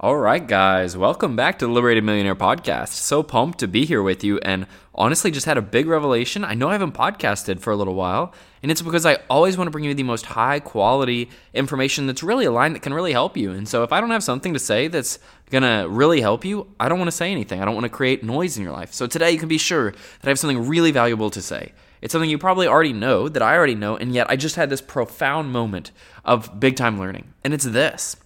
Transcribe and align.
All 0.00 0.16
right, 0.16 0.44
guys, 0.44 0.96
welcome 0.96 1.36
back 1.36 1.60
to 1.60 1.66
the 1.66 1.72
Liberated 1.72 2.02
Millionaire 2.02 2.34
Podcast. 2.34 2.88
So 2.88 3.22
pumped 3.22 3.60
to 3.60 3.68
be 3.68 3.84
here 3.84 4.02
with 4.02 4.24
you, 4.24 4.38
and 4.40 4.66
honestly, 4.92 5.30
just 5.30 5.46
had 5.46 5.56
a 5.56 5.62
big 5.62 5.86
revelation. 5.86 6.42
I 6.44 6.54
know 6.54 6.68
I 6.68 6.72
haven't 6.72 6.94
podcasted 6.94 7.60
for 7.60 7.72
a 7.72 7.76
little 7.76 7.94
while, 7.94 8.34
and 8.60 8.72
it's 8.72 8.82
because 8.82 9.06
I 9.06 9.18
always 9.30 9.56
want 9.56 9.68
to 9.68 9.70
bring 9.70 9.84
you 9.84 9.94
the 9.94 10.02
most 10.02 10.26
high 10.26 10.58
quality 10.58 11.30
information 11.54 12.08
that's 12.08 12.24
really 12.24 12.44
aligned 12.44 12.74
that 12.74 12.82
can 12.82 12.92
really 12.92 13.12
help 13.12 13.36
you. 13.36 13.52
And 13.52 13.68
so, 13.68 13.84
if 13.84 13.92
I 13.92 14.00
don't 14.00 14.10
have 14.10 14.24
something 14.24 14.52
to 14.52 14.58
say 14.58 14.88
that's 14.88 15.20
gonna 15.50 15.88
really 15.88 16.20
help 16.20 16.44
you, 16.44 16.66
I 16.80 16.88
don't 16.88 16.98
want 16.98 17.08
to 17.08 17.16
say 17.16 17.30
anything. 17.30 17.62
I 17.62 17.64
don't 17.64 17.74
want 17.74 17.84
to 17.84 17.88
create 17.88 18.24
noise 18.24 18.56
in 18.56 18.64
your 18.64 18.72
life. 18.72 18.92
So, 18.92 19.06
today 19.06 19.30
you 19.30 19.38
can 19.38 19.48
be 19.48 19.58
sure 19.58 19.92
that 19.92 20.24
I 20.24 20.28
have 20.28 20.40
something 20.40 20.66
really 20.66 20.90
valuable 20.90 21.30
to 21.30 21.40
say. 21.40 21.72
It's 22.02 22.10
something 22.10 22.28
you 22.28 22.36
probably 22.36 22.66
already 22.66 22.92
know, 22.92 23.28
that 23.28 23.42
I 23.42 23.56
already 23.56 23.76
know, 23.76 23.96
and 23.96 24.12
yet 24.12 24.28
I 24.28 24.34
just 24.34 24.56
had 24.56 24.70
this 24.70 24.82
profound 24.82 25.52
moment 25.52 25.92
of 26.24 26.58
big 26.58 26.74
time 26.74 26.98
learning. 26.98 27.32
And 27.44 27.54
it's 27.54 27.64
this 27.64 28.16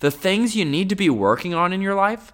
the 0.00 0.10
things 0.10 0.56
you 0.56 0.64
need 0.64 0.88
to 0.88 0.96
be 0.96 1.10
working 1.10 1.54
on 1.54 1.72
in 1.72 1.82
your 1.82 1.94
life 1.94 2.32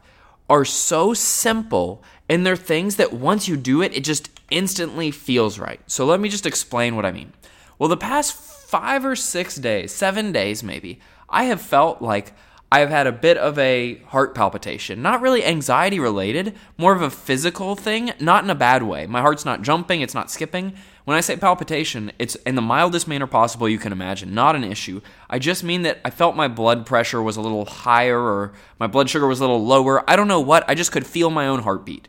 are 0.49 0.65
so 0.65 1.15
simple 1.15 2.03
and 2.29 2.47
they're 2.47 2.57
things 2.57 2.97
that 2.97 3.13
once 3.13 3.49
you 3.49 3.57
do 3.57 3.83
it, 3.83 3.95
it 3.97 4.05
just 4.05 4.31
instantly 4.51 5.11
feels 5.11 5.59
right. 5.59 5.81
So 5.87 6.05
let 6.05 6.21
me 6.21 6.29
just 6.29 6.47
explain 6.47 6.97
what 6.97 7.07
I 7.07 7.13
mean. 7.13 7.33
Well, 7.79 7.89
the 7.89 7.97
past 7.97 8.35
five 8.35 9.05
or 9.05 9.17
six 9.17 9.57
days, 9.57 9.93
seven 9.93 10.33
days 10.33 10.63
maybe, 10.63 11.01
I 11.29 11.45
have 11.45 11.61
felt 11.61 12.01
like 12.01 12.33
I've 12.75 12.91
had 12.91 13.07
a 13.07 13.13
bit 13.13 13.39
of 13.39 13.57
a 13.57 14.03
heart 14.07 14.35
palpitation. 14.35 15.01
Not 15.01 15.21
really 15.21 15.45
anxiety 15.45 16.01
related, 16.01 16.57
more 16.77 16.93
of 16.93 17.03
a 17.03 17.09
physical 17.09 17.77
thing, 17.77 18.11
not 18.19 18.43
in 18.43 18.51
a 18.51 18.55
bad 18.57 18.83
way. 18.83 19.07
My 19.07 19.21
heart's 19.21 19.45
not 19.45 19.63
jumping, 19.63 20.01
it's 20.01 20.13
not 20.13 20.29
skipping. 20.29 20.73
When 21.05 21.17
I 21.17 21.21
say 21.21 21.37
palpitation, 21.37 22.11
it's 22.19 22.35
in 22.35 22.57
the 22.57 22.63
mildest 22.63 23.07
manner 23.07 23.29
possible 23.29 23.69
you 23.69 23.79
can 23.79 23.93
imagine, 23.93 24.35
not 24.35 24.57
an 24.57 24.65
issue. 24.65 25.03
I 25.31 25.39
just 25.39 25.63
mean 25.63 25.83
that 25.83 26.01
I 26.05 26.11
felt 26.11 26.35
my 26.35 26.49
blood 26.49 26.85
pressure 26.85 27.23
was 27.23 27.37
a 27.37 27.41
little 27.41 27.65
higher 27.65 28.19
or 28.19 28.55
my 28.81 28.89
blood 28.89 29.09
sugar 29.09 29.29
was 29.29 29.39
a 29.39 29.45
little 29.45 29.65
lower. 29.65 30.03
I 30.11 30.17
don't 30.17 30.27
know 30.27 30.41
what, 30.41 30.65
I 30.69 30.75
just 30.75 30.91
could 30.91 31.07
feel 31.07 31.31
my 31.31 31.47
own 31.47 31.61
heartbeat. 31.61 32.09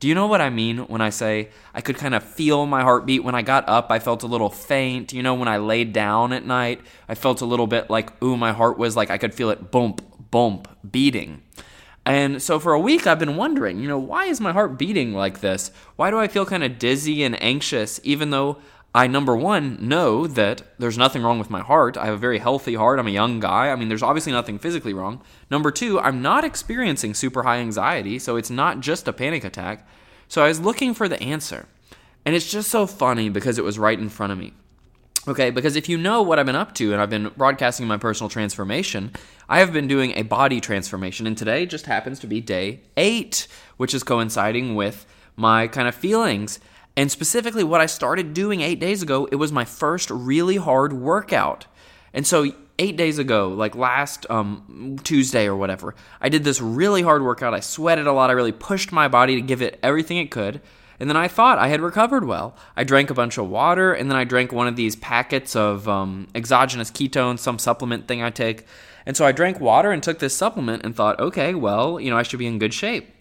Do 0.00 0.08
you 0.08 0.14
know 0.14 0.26
what 0.26 0.40
I 0.40 0.50
mean 0.50 0.78
when 0.78 1.00
I 1.00 1.10
say 1.10 1.50
I 1.72 1.80
could 1.80 1.96
kind 1.96 2.14
of 2.14 2.22
feel 2.22 2.66
my 2.66 2.82
heartbeat? 2.82 3.24
When 3.24 3.34
I 3.34 3.42
got 3.42 3.68
up, 3.68 3.90
I 3.90 3.98
felt 3.98 4.22
a 4.22 4.26
little 4.26 4.50
faint. 4.50 5.12
You 5.12 5.22
know, 5.22 5.34
when 5.34 5.48
I 5.48 5.56
laid 5.56 5.92
down 5.92 6.32
at 6.32 6.44
night, 6.44 6.80
I 7.08 7.14
felt 7.14 7.40
a 7.40 7.46
little 7.46 7.66
bit 7.66 7.88
like, 7.88 8.22
ooh, 8.22 8.36
my 8.36 8.52
heart 8.52 8.76
was 8.76 8.96
like 8.96 9.10
I 9.10 9.18
could 9.18 9.34
feel 9.34 9.50
it 9.50 9.70
bump, 9.70 10.02
bump, 10.30 10.68
beating. 10.90 11.42
And 12.06 12.42
so 12.42 12.58
for 12.58 12.74
a 12.74 12.80
week, 12.80 13.06
I've 13.06 13.18
been 13.18 13.36
wondering, 13.36 13.78
you 13.78 13.88
know, 13.88 13.98
why 13.98 14.26
is 14.26 14.40
my 14.40 14.52
heart 14.52 14.78
beating 14.78 15.14
like 15.14 15.40
this? 15.40 15.70
Why 15.96 16.10
do 16.10 16.18
I 16.18 16.28
feel 16.28 16.44
kind 16.44 16.62
of 16.62 16.78
dizzy 16.78 17.22
and 17.22 17.42
anxious, 17.42 17.98
even 18.04 18.30
though 18.30 18.58
I, 18.94 19.08
number 19.08 19.34
one, 19.34 19.76
know 19.80 20.28
that 20.28 20.62
there's 20.78 20.96
nothing 20.96 21.22
wrong 21.22 21.40
with 21.40 21.50
my 21.50 21.60
heart. 21.60 21.96
I 21.96 22.04
have 22.04 22.14
a 22.14 22.18
very 22.18 22.38
healthy 22.38 22.76
heart. 22.76 23.00
I'm 23.00 23.08
a 23.08 23.10
young 23.10 23.40
guy. 23.40 23.70
I 23.70 23.76
mean, 23.76 23.88
there's 23.88 24.04
obviously 24.04 24.30
nothing 24.30 24.58
physically 24.58 24.94
wrong. 24.94 25.20
Number 25.50 25.72
two, 25.72 25.98
I'm 25.98 26.22
not 26.22 26.44
experiencing 26.44 27.14
super 27.14 27.42
high 27.42 27.58
anxiety, 27.58 28.20
so 28.20 28.36
it's 28.36 28.50
not 28.50 28.78
just 28.78 29.08
a 29.08 29.12
panic 29.12 29.42
attack. 29.42 29.84
So 30.28 30.44
I 30.44 30.48
was 30.48 30.60
looking 30.60 30.94
for 30.94 31.08
the 31.08 31.20
answer. 31.20 31.66
And 32.24 32.36
it's 32.36 32.50
just 32.50 32.70
so 32.70 32.86
funny 32.86 33.28
because 33.28 33.58
it 33.58 33.64
was 33.64 33.80
right 33.80 33.98
in 33.98 34.08
front 34.08 34.32
of 34.32 34.38
me. 34.38 34.52
Okay, 35.26 35.50
because 35.50 35.74
if 35.74 35.88
you 35.88 35.98
know 35.98 36.22
what 36.22 36.38
I've 36.38 36.46
been 36.46 36.54
up 36.54 36.74
to, 36.74 36.92
and 36.92 37.02
I've 37.02 37.10
been 37.10 37.30
broadcasting 37.36 37.86
my 37.86 37.96
personal 37.96 38.28
transformation, 38.28 39.10
I 39.48 39.58
have 39.58 39.72
been 39.72 39.88
doing 39.88 40.12
a 40.16 40.22
body 40.22 40.60
transformation, 40.60 41.26
and 41.26 41.36
today 41.36 41.66
just 41.66 41.86
happens 41.86 42.20
to 42.20 42.26
be 42.26 42.40
day 42.40 42.82
eight, 42.96 43.48
which 43.76 43.94
is 43.94 44.04
coinciding 44.04 44.74
with 44.74 45.04
my 45.34 45.66
kind 45.66 45.88
of 45.88 45.94
feelings. 45.94 46.60
And 46.96 47.10
specifically, 47.10 47.64
what 47.64 47.80
I 47.80 47.86
started 47.86 48.34
doing 48.34 48.60
eight 48.60 48.78
days 48.78 49.02
ago, 49.02 49.28
it 49.32 49.36
was 49.36 49.50
my 49.50 49.64
first 49.64 50.10
really 50.10 50.56
hard 50.56 50.92
workout. 50.92 51.66
And 52.12 52.26
so, 52.26 52.52
eight 52.78 52.96
days 52.96 53.18
ago, 53.18 53.48
like 53.48 53.74
last 53.74 54.28
um, 54.30 54.96
Tuesday 55.02 55.46
or 55.46 55.56
whatever, 55.56 55.94
I 56.20 56.28
did 56.28 56.44
this 56.44 56.60
really 56.60 57.02
hard 57.02 57.22
workout. 57.22 57.54
I 57.54 57.60
sweated 57.60 58.06
a 58.06 58.12
lot. 58.12 58.30
I 58.30 58.34
really 58.34 58.52
pushed 58.52 58.92
my 58.92 59.08
body 59.08 59.34
to 59.36 59.40
give 59.40 59.62
it 59.62 59.78
everything 59.82 60.18
it 60.18 60.30
could. 60.30 60.60
And 61.00 61.10
then 61.10 61.16
I 61.16 61.26
thought 61.26 61.58
I 61.58 61.68
had 61.68 61.80
recovered 61.80 62.24
well. 62.24 62.56
I 62.76 62.84
drank 62.84 63.10
a 63.10 63.14
bunch 63.14 63.36
of 63.36 63.48
water, 63.48 63.92
and 63.92 64.08
then 64.08 64.16
I 64.16 64.24
drank 64.24 64.52
one 64.52 64.68
of 64.68 64.76
these 64.76 64.94
packets 64.94 65.56
of 65.56 65.88
um, 65.88 66.28
exogenous 66.34 66.90
ketones, 66.90 67.40
some 67.40 67.58
supplement 67.58 68.06
thing 68.06 68.22
I 68.22 68.30
take. 68.30 68.64
And 69.04 69.16
so 69.16 69.26
I 69.26 69.32
drank 69.32 69.60
water 69.60 69.90
and 69.90 70.02
took 70.02 70.20
this 70.20 70.36
supplement 70.36 70.84
and 70.84 70.94
thought, 70.94 71.18
okay, 71.18 71.54
well, 71.54 72.00
you 72.00 72.10
know, 72.10 72.16
I 72.16 72.22
should 72.22 72.38
be 72.38 72.46
in 72.46 72.58
good 72.58 72.72
shape. 72.72 73.13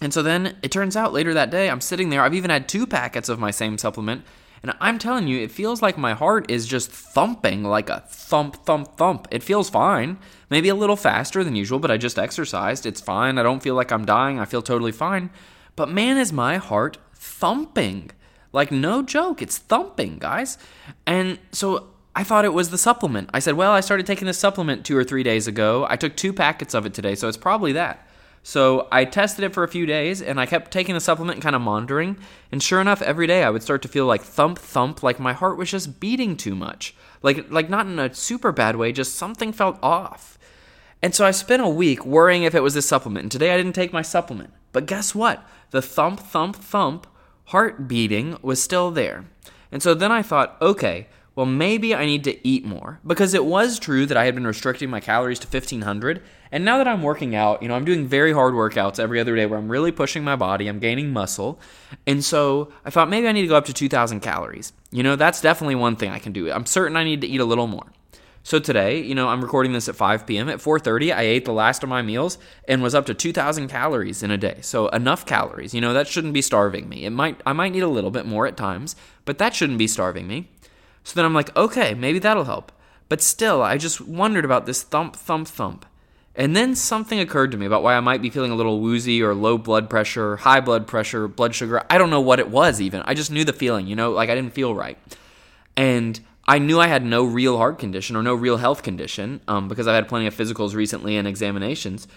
And 0.00 0.12
so 0.12 0.22
then 0.22 0.56
it 0.62 0.70
turns 0.70 0.96
out 0.96 1.12
later 1.12 1.32
that 1.34 1.50
day, 1.50 1.70
I'm 1.70 1.80
sitting 1.80 2.10
there. 2.10 2.22
I've 2.22 2.34
even 2.34 2.50
had 2.50 2.68
two 2.68 2.86
packets 2.86 3.28
of 3.28 3.38
my 3.38 3.50
same 3.50 3.78
supplement. 3.78 4.24
And 4.62 4.74
I'm 4.80 4.98
telling 4.98 5.28
you, 5.28 5.38
it 5.38 5.52
feels 5.52 5.80
like 5.80 5.96
my 5.96 6.14
heart 6.14 6.50
is 6.50 6.66
just 6.66 6.90
thumping 6.90 7.62
like 7.62 7.88
a 7.88 8.00
thump, 8.08 8.64
thump, 8.64 8.96
thump. 8.96 9.28
It 9.30 9.42
feels 9.42 9.70
fine. 9.70 10.18
Maybe 10.50 10.68
a 10.68 10.74
little 10.74 10.96
faster 10.96 11.44
than 11.44 11.56
usual, 11.56 11.78
but 11.78 11.90
I 11.90 11.96
just 11.98 12.18
exercised. 12.18 12.84
It's 12.84 13.00
fine. 13.00 13.38
I 13.38 13.42
don't 13.42 13.62
feel 13.62 13.74
like 13.74 13.92
I'm 13.92 14.04
dying. 14.04 14.38
I 14.38 14.44
feel 14.44 14.62
totally 14.62 14.92
fine. 14.92 15.30
But 15.76 15.90
man, 15.90 16.16
is 16.16 16.32
my 16.32 16.56
heart 16.56 16.98
thumping. 17.14 18.10
Like, 18.52 18.72
no 18.72 19.02
joke, 19.02 19.42
it's 19.42 19.58
thumping, 19.58 20.18
guys. 20.18 20.56
And 21.06 21.38
so 21.52 21.88
I 22.14 22.24
thought 22.24 22.46
it 22.46 22.54
was 22.54 22.70
the 22.70 22.78
supplement. 22.78 23.28
I 23.34 23.40
said, 23.40 23.54
well, 23.54 23.72
I 23.72 23.80
started 23.80 24.06
taking 24.06 24.26
this 24.26 24.38
supplement 24.38 24.86
two 24.86 24.96
or 24.96 25.04
three 25.04 25.22
days 25.22 25.46
ago. 25.46 25.86
I 25.88 25.96
took 25.96 26.16
two 26.16 26.32
packets 26.32 26.72
of 26.72 26.86
it 26.86 26.94
today, 26.94 27.14
so 27.14 27.28
it's 27.28 27.36
probably 27.36 27.72
that. 27.72 28.05
So 28.46 28.86
I 28.92 29.04
tested 29.04 29.44
it 29.44 29.52
for 29.52 29.64
a 29.64 29.68
few 29.68 29.86
days 29.86 30.22
and 30.22 30.38
I 30.38 30.46
kept 30.46 30.70
taking 30.70 30.94
the 30.94 31.00
supplement 31.00 31.34
and 31.34 31.42
kind 31.42 31.56
of 31.56 31.62
monitoring. 31.62 32.16
And 32.52 32.62
sure 32.62 32.80
enough, 32.80 33.02
every 33.02 33.26
day 33.26 33.42
I 33.42 33.50
would 33.50 33.64
start 33.64 33.82
to 33.82 33.88
feel 33.88 34.06
like 34.06 34.22
thump, 34.22 34.60
thump, 34.60 35.02
like 35.02 35.18
my 35.18 35.32
heart 35.32 35.58
was 35.58 35.68
just 35.68 35.98
beating 35.98 36.36
too 36.36 36.54
much. 36.54 36.94
Like, 37.24 37.50
like 37.50 37.68
not 37.68 37.86
in 37.86 37.98
a 37.98 38.14
super 38.14 38.52
bad 38.52 38.76
way, 38.76 38.92
just 38.92 39.16
something 39.16 39.52
felt 39.52 39.80
off. 39.82 40.38
And 41.02 41.12
so 41.12 41.26
I 41.26 41.32
spent 41.32 41.60
a 41.60 41.68
week 41.68 42.06
worrying 42.06 42.44
if 42.44 42.54
it 42.54 42.62
was 42.62 42.74
this 42.74 42.86
supplement. 42.86 43.24
And 43.24 43.32
today 43.32 43.52
I 43.52 43.56
didn't 43.56 43.72
take 43.72 43.92
my 43.92 44.02
supplement. 44.02 44.52
But 44.70 44.86
guess 44.86 45.12
what? 45.12 45.44
The 45.72 45.82
thump, 45.82 46.20
thump, 46.20 46.54
thump 46.54 47.08
heart 47.46 47.88
beating 47.88 48.38
was 48.42 48.62
still 48.62 48.92
there. 48.92 49.24
And 49.72 49.82
so 49.82 49.92
then 49.92 50.12
I 50.12 50.22
thought, 50.22 50.56
okay, 50.62 51.08
well, 51.36 51.46
maybe 51.46 51.94
I 51.94 52.06
need 52.06 52.24
to 52.24 52.48
eat 52.48 52.64
more. 52.64 52.98
Because 53.06 53.34
it 53.34 53.44
was 53.44 53.78
true 53.78 54.06
that 54.06 54.16
I 54.16 54.24
had 54.24 54.34
been 54.34 54.46
restricting 54.46 54.88
my 54.88 55.00
calories 55.00 55.38
to 55.40 55.46
1500. 55.46 56.22
And 56.50 56.64
now 56.64 56.78
that 56.78 56.88
I'm 56.88 57.02
working 57.02 57.36
out, 57.36 57.62
you 57.62 57.68
know, 57.68 57.74
I'm 57.74 57.84
doing 57.84 58.06
very 58.06 58.32
hard 58.32 58.54
workouts 58.54 58.98
every 58.98 59.20
other 59.20 59.36
day 59.36 59.44
where 59.44 59.58
I'm 59.58 59.68
really 59.68 59.92
pushing 59.92 60.24
my 60.24 60.34
body, 60.34 60.66
I'm 60.66 60.78
gaining 60.78 61.12
muscle. 61.12 61.60
And 62.06 62.24
so 62.24 62.72
I 62.84 62.90
thought 62.90 63.10
maybe 63.10 63.28
I 63.28 63.32
need 63.32 63.42
to 63.42 63.48
go 63.48 63.56
up 63.56 63.66
to 63.66 63.74
2000 63.74 64.20
calories. 64.20 64.72
You 64.90 65.02
know, 65.02 65.14
that's 65.14 65.42
definitely 65.42 65.74
one 65.74 65.96
thing 65.96 66.10
I 66.10 66.18
can 66.18 66.32
do. 66.32 66.50
I'm 66.50 66.66
certain 66.66 66.96
I 66.96 67.04
need 67.04 67.20
to 67.20 67.26
eat 67.26 67.40
a 67.40 67.44
little 67.44 67.66
more. 67.66 67.92
So 68.42 68.60
today, 68.60 69.02
you 69.02 69.16
know, 69.16 69.28
I'm 69.28 69.42
recording 69.42 69.72
this 69.72 69.88
at 69.88 69.96
5 69.96 70.24
p.m. 70.24 70.48
At 70.48 70.60
4:30, 70.60 71.12
I 71.12 71.22
ate 71.22 71.46
the 71.46 71.52
last 71.52 71.82
of 71.82 71.88
my 71.88 72.00
meals 72.00 72.38
and 72.68 72.80
was 72.80 72.94
up 72.94 73.04
to 73.06 73.12
2,000 73.12 73.66
calories 73.66 74.22
in 74.22 74.30
a 74.30 74.38
day. 74.38 74.58
So 74.60 74.86
enough 74.90 75.26
calories. 75.26 75.74
You 75.74 75.80
know, 75.80 75.92
that 75.92 76.06
shouldn't 76.06 76.32
be 76.32 76.42
starving 76.42 76.88
me. 76.88 77.04
It 77.04 77.10
might 77.10 77.40
I 77.44 77.52
might 77.52 77.72
need 77.72 77.82
a 77.82 77.88
little 77.88 78.12
bit 78.12 78.24
more 78.24 78.46
at 78.46 78.56
times, 78.56 78.94
but 79.24 79.38
that 79.38 79.52
shouldn't 79.52 79.80
be 79.80 79.88
starving 79.88 80.28
me. 80.28 80.48
So 81.06 81.14
then 81.14 81.24
I'm 81.24 81.34
like, 81.34 81.56
okay, 81.56 81.94
maybe 81.94 82.18
that'll 82.18 82.46
help. 82.46 82.72
But 83.08 83.22
still, 83.22 83.62
I 83.62 83.78
just 83.78 84.00
wondered 84.00 84.44
about 84.44 84.66
this 84.66 84.82
thump, 84.82 85.14
thump, 85.14 85.46
thump. 85.46 85.86
And 86.34 86.56
then 86.56 86.74
something 86.74 87.20
occurred 87.20 87.52
to 87.52 87.56
me 87.56 87.64
about 87.64 87.84
why 87.84 87.94
I 87.94 88.00
might 88.00 88.20
be 88.20 88.28
feeling 88.28 88.50
a 88.50 88.56
little 88.56 88.80
woozy 88.80 89.22
or 89.22 89.32
low 89.32 89.56
blood 89.56 89.88
pressure, 89.88 90.38
high 90.38 90.58
blood 90.58 90.88
pressure, 90.88 91.28
blood 91.28 91.54
sugar. 91.54 91.80
I 91.88 91.96
don't 91.96 92.10
know 92.10 92.20
what 92.20 92.40
it 92.40 92.50
was 92.50 92.80
even. 92.80 93.02
I 93.04 93.14
just 93.14 93.30
knew 93.30 93.44
the 93.44 93.52
feeling, 93.52 93.86
you 93.86 93.94
know, 93.94 94.10
like 94.10 94.30
I 94.30 94.34
didn't 94.34 94.52
feel 94.52 94.74
right. 94.74 94.98
And 95.76 96.18
I 96.44 96.58
knew 96.58 96.80
I 96.80 96.88
had 96.88 97.04
no 97.04 97.24
real 97.24 97.56
heart 97.56 97.78
condition 97.78 98.16
or 98.16 98.24
no 98.24 98.34
real 98.34 98.56
health 98.56 98.82
condition 98.82 99.42
um, 99.46 99.68
because 99.68 99.86
I've 99.86 99.94
had 99.94 100.08
plenty 100.08 100.26
of 100.26 100.34
physicals 100.34 100.74
recently 100.74 101.16
and 101.16 101.28
examinations. 101.28 102.08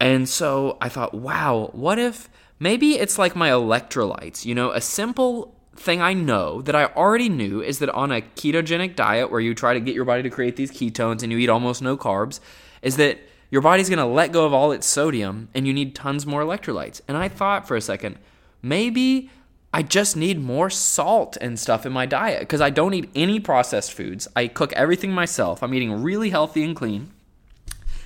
And 0.00 0.26
so 0.26 0.78
I 0.80 0.88
thought, 0.88 1.12
wow, 1.12 1.68
what 1.74 1.98
if 1.98 2.30
maybe 2.58 2.94
it's 2.94 3.18
like 3.18 3.36
my 3.36 3.50
electrolytes? 3.50 4.46
You 4.46 4.54
know, 4.54 4.70
a 4.70 4.80
simple 4.80 5.57
thing 5.78 6.00
I 6.00 6.12
know 6.12 6.60
that 6.62 6.74
I 6.74 6.86
already 6.86 7.28
knew 7.28 7.62
is 7.62 7.78
that 7.78 7.90
on 7.90 8.12
a 8.12 8.20
ketogenic 8.20 8.96
diet 8.96 9.30
where 9.30 9.40
you 9.40 9.54
try 9.54 9.74
to 9.74 9.80
get 9.80 9.94
your 9.94 10.04
body 10.04 10.22
to 10.22 10.30
create 10.30 10.56
these 10.56 10.70
ketones 10.70 11.22
and 11.22 11.32
you 11.32 11.38
eat 11.38 11.48
almost 11.48 11.82
no 11.82 11.96
carbs, 11.96 12.40
is 12.82 12.96
that 12.96 13.18
your 13.50 13.62
body's 13.62 13.88
going 13.88 13.98
to 13.98 14.04
let 14.04 14.32
go 14.32 14.44
of 14.44 14.52
all 14.52 14.72
its 14.72 14.86
sodium 14.86 15.48
and 15.54 15.66
you 15.66 15.72
need 15.72 15.94
tons 15.94 16.26
more 16.26 16.42
electrolytes. 16.42 17.00
And 17.08 17.16
I 17.16 17.28
thought 17.28 17.66
for 17.66 17.76
a 17.76 17.80
second, 17.80 18.18
maybe 18.60 19.30
I 19.72 19.82
just 19.82 20.16
need 20.16 20.40
more 20.40 20.70
salt 20.70 21.36
and 21.40 21.58
stuff 21.58 21.86
in 21.86 21.92
my 21.92 22.06
diet 22.06 22.40
because 22.40 22.60
I 22.60 22.70
don't 22.70 22.94
eat 22.94 23.10
any 23.14 23.40
processed 23.40 23.92
foods. 23.92 24.28
I 24.34 24.48
cook 24.48 24.72
everything 24.72 25.12
myself. 25.12 25.62
I'm 25.62 25.74
eating 25.74 26.02
really 26.02 26.30
healthy 26.30 26.64
and 26.64 26.74
clean. 26.74 27.12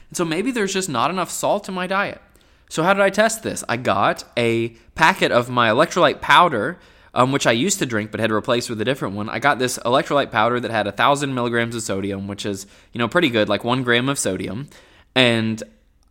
And 0.08 0.16
so 0.16 0.24
maybe 0.24 0.50
there's 0.50 0.74
just 0.74 0.88
not 0.88 1.10
enough 1.10 1.30
salt 1.30 1.69
in 1.69 1.74
my 1.74 1.86
diet. 1.86 2.20
So, 2.69 2.82
how 2.82 2.94
did 2.94 3.02
I 3.02 3.10
test 3.10 3.42
this? 3.42 3.62
I 3.69 3.76
got 3.76 4.24
a 4.34 4.70
packet 4.94 5.30
of 5.30 5.50
my 5.50 5.69
electrolyte 5.69 6.22
powder, 6.22 6.78
um, 7.14 7.32
which 7.32 7.46
I 7.46 7.52
used 7.52 7.78
to 7.80 7.86
drink 7.86 8.10
but 8.10 8.20
had 8.20 8.30
replaced 8.30 8.70
with 8.70 8.80
a 8.80 8.84
different 8.84 9.14
one. 9.14 9.28
I 9.28 9.38
got 9.38 9.58
this 9.58 9.78
electrolyte 9.78 10.30
powder 10.30 10.60
that 10.60 10.70
had 10.70 10.86
a 10.86 10.92
thousand 10.92 11.34
milligrams 11.34 11.74
of 11.74 11.82
sodium, 11.82 12.28
which 12.28 12.46
is 12.46 12.66
you 12.92 12.98
know 12.98 13.08
pretty 13.08 13.30
good, 13.30 13.48
like 13.48 13.64
one 13.64 13.82
gram 13.82 14.08
of 14.08 14.18
sodium, 14.18 14.68
and 15.14 15.62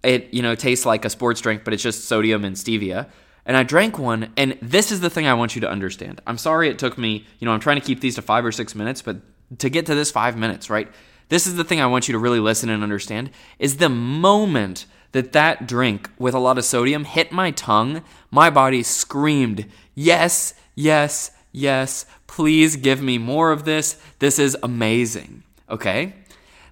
it 0.04 0.34
you 0.34 0.42
know 0.42 0.56
tastes 0.56 0.86
like 0.86 1.06
a 1.06 1.10
sports 1.10 1.42
drink, 1.42 1.64
but 1.64 1.74
it's 1.74 1.84
just 1.84 2.06
sodium 2.06 2.46
and 2.46 2.56
stevia 2.56 3.08
and 3.46 3.58
I 3.58 3.64
drank 3.64 3.98
one, 3.98 4.32
and 4.38 4.58
this 4.62 4.92
is 4.92 5.00
the 5.00 5.10
thing 5.10 5.26
I 5.26 5.34
want 5.34 5.56
you 5.56 5.62
to 5.62 5.70
understand. 5.70 6.22
I'm 6.28 6.38
sorry 6.38 6.70
it 6.70 6.78
took 6.78 6.98
me, 6.98 7.26
you 7.40 7.46
know, 7.46 7.52
I'm 7.52 7.60
trying 7.60 7.80
to 7.80 7.86
keep 7.86 8.00
these 8.00 8.16
to 8.16 8.22
five 8.22 8.46
or 8.46 8.52
six 8.52 8.76
minutes, 8.76 9.02
but 9.02 9.18
to 9.60 9.70
get 9.70 9.88
to 9.88 9.96
this 9.96 10.12
five 10.12 10.38
minutes, 10.38 10.70
right? 10.70 10.88
This 11.30 11.48
is 11.48 11.56
the 11.56 11.64
thing 11.64 11.82
I 11.82 11.88
want 11.88 12.08
you 12.08 12.12
to 12.14 12.20
really 12.20 12.40
listen 12.40 12.70
and 12.70 12.84
understand 12.84 13.32
is 13.58 13.78
the 13.78 13.90
moment 13.90 14.86
that 15.14 15.32
that 15.34 15.68
drink 15.68 16.10
with 16.20 16.34
a 16.34 16.40
lot 16.40 16.58
of 16.58 16.66
sodium 16.66 17.04
hit 17.04 17.32
my 17.32 17.52
tongue, 17.52 18.04
my 18.30 18.50
body 18.50 18.84
screamed, 18.84 19.66
Yes, 19.96 20.54
yes, 20.82 21.32
yes, 21.52 22.06
please 22.28 22.76
give 22.76 23.02
me 23.02 23.18
more 23.18 23.52
of 23.52 23.66
this. 23.66 24.02
This 24.20 24.40
is 24.40 24.58
amazing. 24.64 25.44
Okay? 25.70 26.14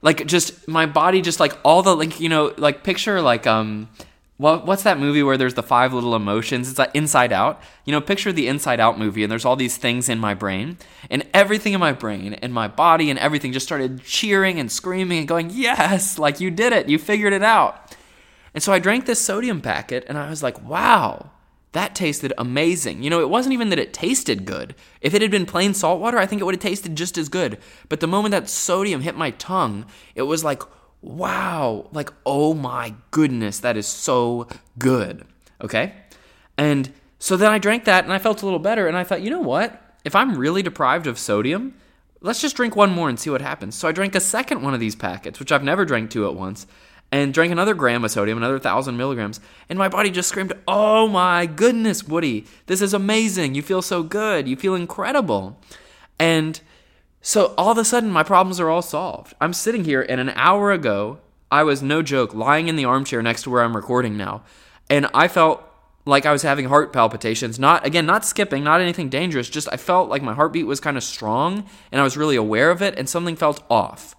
Like, 0.01 0.25
just 0.25 0.67
my 0.67 0.85
body, 0.85 1.21
just 1.21 1.39
like 1.39 1.57
all 1.63 1.81
the, 1.81 1.95
like, 1.95 2.19
you 2.19 2.29
know, 2.29 2.53
like 2.57 2.83
picture 2.83 3.21
like, 3.21 3.45
um, 3.45 3.89
well, 4.39 4.61
what's 4.63 4.83
that 4.83 4.97
movie 4.97 5.21
where 5.21 5.35
there's 5.35 5.56
the 5.56 5.63
five 5.63 5.94
little 5.94 6.15
emotions? 6.15 6.69
It's 6.69 6.79
like 6.79 6.91
Inside 6.94 7.33
Out. 7.33 7.61
You 7.83 7.91
know, 7.91 8.00
picture 8.00 8.31
the 8.31 8.47
Inside 8.47 8.79
Out 8.79 8.97
movie, 8.97 9.21
and 9.21 9.29
there's 9.29 9.44
all 9.44 9.57
these 9.57 9.75
things 9.75 10.07
in 10.07 10.17
my 10.17 10.33
brain, 10.33 10.77
and 11.09 11.27
everything 11.33 11.73
in 11.73 11.81
my 11.81 11.91
brain 11.91 12.35
and 12.35 12.53
my 12.53 12.69
body 12.69 13.09
and 13.09 13.19
everything 13.19 13.51
just 13.51 13.65
started 13.65 14.01
cheering 14.05 14.57
and 14.57 14.71
screaming 14.71 15.19
and 15.19 15.27
going, 15.27 15.50
Yes, 15.50 16.17
like 16.17 16.39
you 16.39 16.51
did 16.51 16.71
it, 16.71 16.88
you 16.88 16.97
figured 16.97 17.33
it 17.33 17.44
out. 17.44 17.94
And 18.53 18.63
so 18.63 18.71
I 18.71 18.79
drank 18.79 19.05
this 19.05 19.19
sodium 19.19 19.59
packet, 19.59 20.05
and 20.07 20.17
I 20.17 20.29
was 20.29 20.41
like, 20.41 20.62
Wow, 20.63 21.31
that 21.71 21.94
tasted 21.94 22.33
amazing. 22.38 23.04
You 23.04 23.10
know, 23.10 23.19
it 23.19 23.30
wasn't 23.30 23.54
even 23.54 23.69
that 23.69 23.80
it 23.80 23.94
tasted 23.94 24.45
good. 24.45 24.75
If 25.01 25.13
it 25.13 25.21
had 25.21 25.31
been 25.31 25.45
plain 25.45 25.74
salt 25.74 26.01
water, 26.01 26.18
I 26.18 26.25
think 26.25 26.42
it 26.42 26.45
would 26.45 26.56
have 26.56 26.62
tasted 26.62 26.95
just 26.95 27.18
as 27.18 27.30
good. 27.30 27.60
But 27.89 28.00
the 28.00 28.07
moment 28.07 28.31
that 28.31 28.50
sodium 28.50 29.01
hit 29.01 29.16
my 29.16 29.31
tongue, 29.31 29.86
it 30.16 30.24
was 30.24 30.44
like, 30.44 30.63
wow, 31.01 31.88
like, 31.92 32.12
oh 32.25 32.54
my 32.54 32.95
goodness, 33.12 33.60
that 33.60 33.77
is 33.77 33.88
so 33.88 34.48
good. 34.77 35.25
Okay? 35.62 35.94
And 36.57 36.92
so 37.19 37.38
then 37.38 37.51
I 37.51 37.60
drank 37.60 37.86
that 37.86 38.04
and 38.04 38.13
I 38.13 38.19
felt 38.19 38.42
a 38.42 38.45
little 38.45 38.60
better. 38.60 38.88
And 38.88 38.98
I 38.98 39.04
thought, 39.04 39.22
you 39.22 39.30
know 39.30 39.39
what? 39.39 39.80
If 40.04 40.15
I'm 40.15 40.38
really 40.38 40.63
deprived 40.63 41.06
of 41.06 41.19
sodium, 41.19 41.75
let's 42.22 42.42
just 42.42 42.56
drink 42.56 42.75
one 42.75 42.92
more 42.92 43.10
and 43.10 43.19
see 43.19 43.30
what 43.30 43.42
happens. 43.42 43.75
So 43.75 43.88
I 43.88 43.92
drank 43.92 44.15
a 44.15 44.19
second 44.19 44.63
one 44.63 44.74
of 44.74 44.80
these 44.80 44.95
packets, 44.95 45.39
which 45.39 45.51
I've 45.51 45.63
never 45.63 45.86
drank 45.86 46.10
two 46.10 46.25
at 46.25 46.36
once, 46.36 46.65
and 47.11 47.33
drank 47.33 47.51
another 47.51 47.73
gram 47.73 48.03
of 48.03 48.11
sodium, 48.11 48.38
another 48.38 48.59
thousand 48.59 48.97
milligrams. 48.97 49.39
And 49.67 49.79
my 49.79 49.89
body 49.89 50.11
just 50.11 50.29
screamed, 50.29 50.53
oh 50.67 51.07
my 51.07 51.45
goodness, 51.45 52.03
Woody, 52.03 52.45
this 52.67 52.81
is 52.81 52.94
amazing. 52.94 53.56
You 53.56 53.61
feel 53.61 53.81
so 53.81 54.03
good. 54.03 54.47
You 54.47 54.56
feel 54.56 54.75
incredible. 54.75 55.59
And 56.19 56.59
so 57.21 57.53
all 57.57 57.71
of 57.71 57.77
a 57.77 57.85
sudden, 57.85 58.11
my 58.11 58.23
problems 58.23 58.59
are 58.59 58.69
all 58.69 58.81
solved. 58.81 59.33
I'm 59.41 59.53
sitting 59.53 59.83
here, 59.83 60.06
and 60.07 60.21
an 60.21 60.29
hour 60.35 60.71
ago, 60.71 61.19
I 61.51 61.63
was 61.63 61.81
no 61.81 62.01
joke 62.01 62.33
lying 62.33 62.67
in 62.67 62.75
the 62.75 62.85
armchair 62.85 63.21
next 63.21 63.44
to 63.44 63.50
where 63.50 63.63
I'm 63.63 63.75
recording 63.75 64.15
now, 64.15 64.44
and 64.89 65.07
I 65.13 65.27
felt 65.27 65.63
like 66.05 66.25
I 66.25 66.31
was 66.31 66.44
having 66.44 66.65
heart 66.65 66.94
palpitations. 66.94 67.59
Not 67.59 67.85
again, 67.85 68.05
not 68.05 68.25
skipping, 68.25 68.63
not 68.63 68.81
anything 68.81 69.09
dangerous. 69.09 69.50
Just 69.50 69.67
I 69.71 69.77
felt 69.77 70.09
like 70.09 70.21
my 70.21 70.33
heartbeat 70.33 70.67
was 70.67 70.79
kind 70.79 70.95
of 70.95 71.03
strong, 71.03 71.65
and 71.91 72.00
I 72.00 72.03
was 72.03 72.17
really 72.17 72.35
aware 72.35 72.71
of 72.71 72.81
it, 72.81 72.97
and 72.97 73.09
something 73.09 73.35
felt 73.35 73.63
off. 73.69 74.15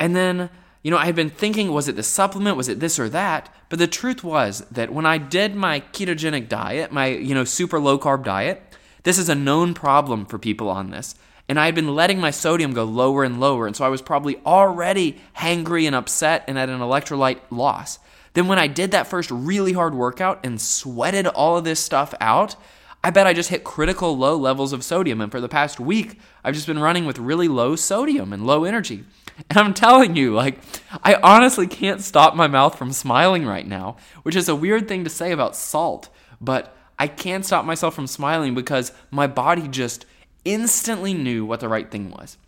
And 0.00 0.16
then, 0.16 0.50
you 0.86 0.90
know, 0.92 0.98
I 0.98 1.06
had 1.06 1.16
been 1.16 1.30
thinking, 1.30 1.72
was 1.72 1.88
it 1.88 1.96
the 1.96 2.02
supplement? 2.02 2.56
Was 2.56 2.68
it 2.68 2.78
this 2.78 2.98
or 2.98 3.08
that? 3.08 3.52
But 3.68 3.80
the 3.80 3.86
truth 3.88 4.22
was 4.22 4.60
that 4.70 4.92
when 4.92 5.04
I 5.04 5.18
did 5.18 5.56
my 5.56 5.80
ketogenic 5.80 6.48
diet, 6.48 6.92
my 6.92 7.06
you 7.08 7.34
know 7.34 7.44
super 7.44 7.80
low 7.80 7.98
carb 7.98 8.22
diet, 8.22 8.62
this 9.02 9.18
is 9.18 9.28
a 9.28 9.34
known 9.34 9.74
problem 9.74 10.26
for 10.26 10.38
people 10.38 10.70
on 10.70 10.90
this 10.90 11.16
and 11.48 11.60
I 11.60 11.66
had 11.66 11.74
been 11.74 11.94
letting 11.94 12.20
my 12.20 12.30
sodium 12.30 12.72
go 12.72 12.84
lower 12.84 13.22
and 13.22 13.38
lower, 13.38 13.66
and 13.66 13.76
so 13.76 13.84
I 13.84 13.88
was 13.88 14.02
probably 14.02 14.38
already 14.44 15.18
hangry 15.36 15.86
and 15.86 15.94
upset 15.94 16.44
and 16.48 16.58
at 16.58 16.68
an 16.68 16.80
electrolyte 16.80 17.40
loss. 17.50 17.98
Then, 18.34 18.48
when 18.48 18.58
I 18.58 18.66
did 18.66 18.90
that 18.90 19.06
first 19.06 19.30
really 19.30 19.72
hard 19.72 19.94
workout 19.94 20.44
and 20.44 20.60
sweated 20.60 21.26
all 21.26 21.56
of 21.56 21.64
this 21.64 21.80
stuff 21.80 22.14
out, 22.20 22.56
I 23.02 23.10
bet 23.10 23.26
I 23.26 23.32
just 23.32 23.50
hit 23.50 23.64
critical 23.64 24.18
low 24.18 24.36
levels 24.36 24.72
of 24.72 24.82
sodium. 24.82 25.20
And 25.20 25.30
for 25.30 25.40
the 25.40 25.48
past 25.48 25.78
week, 25.78 26.18
I've 26.42 26.54
just 26.54 26.66
been 26.66 26.80
running 26.80 27.06
with 27.06 27.18
really 27.18 27.48
low 27.48 27.76
sodium 27.76 28.32
and 28.32 28.44
low 28.44 28.64
energy. 28.64 29.04
And 29.50 29.58
I'm 29.58 29.74
telling 29.74 30.16
you, 30.16 30.34
like, 30.34 30.58
I 31.04 31.14
honestly 31.22 31.66
can't 31.66 32.00
stop 32.00 32.34
my 32.34 32.46
mouth 32.46 32.78
from 32.78 32.92
smiling 32.92 33.44
right 33.44 33.66
now, 33.66 33.96
which 34.22 34.34
is 34.34 34.48
a 34.48 34.56
weird 34.56 34.88
thing 34.88 35.04
to 35.04 35.10
say 35.10 35.30
about 35.30 35.54
salt, 35.54 36.08
but 36.40 36.74
I 36.98 37.06
can't 37.06 37.44
stop 37.44 37.64
myself 37.64 37.94
from 37.94 38.06
smiling 38.06 38.54
because 38.54 38.92
my 39.10 39.26
body 39.26 39.68
just 39.68 40.06
instantly 40.44 41.12
knew 41.12 41.44
what 41.44 41.60
the 41.60 41.68
right 41.68 41.90
thing 41.90 42.10
was. 42.10 42.38